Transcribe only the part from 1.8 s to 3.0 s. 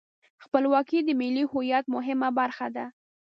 مهمه برخه ده.